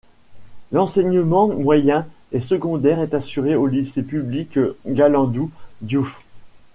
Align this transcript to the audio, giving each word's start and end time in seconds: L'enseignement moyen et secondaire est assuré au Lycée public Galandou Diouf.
L'enseignement 0.71 1.47
moyen 1.47 2.07
et 2.31 2.39
secondaire 2.39 2.99
est 3.01 3.13
assuré 3.13 3.53
au 3.55 3.67
Lycée 3.67 4.01
public 4.01 4.57
Galandou 4.87 5.51
Diouf. 5.83 6.19